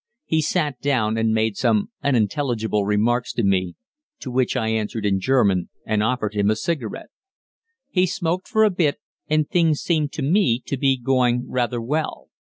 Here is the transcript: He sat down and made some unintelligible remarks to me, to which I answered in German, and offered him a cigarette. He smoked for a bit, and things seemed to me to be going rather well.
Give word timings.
He 0.25 0.41
sat 0.41 0.79
down 0.81 1.15
and 1.15 1.31
made 1.31 1.55
some 1.57 1.91
unintelligible 2.03 2.85
remarks 2.85 3.31
to 3.33 3.43
me, 3.43 3.75
to 4.21 4.31
which 4.31 4.55
I 4.57 4.69
answered 4.69 5.05
in 5.05 5.19
German, 5.19 5.69
and 5.85 6.01
offered 6.01 6.33
him 6.33 6.49
a 6.49 6.55
cigarette. 6.55 7.11
He 7.87 8.07
smoked 8.07 8.47
for 8.47 8.63
a 8.63 8.71
bit, 8.71 8.97
and 9.27 9.47
things 9.47 9.79
seemed 9.79 10.11
to 10.13 10.23
me 10.23 10.59
to 10.65 10.75
be 10.75 10.97
going 10.97 11.45
rather 11.47 11.79
well. 11.79 12.29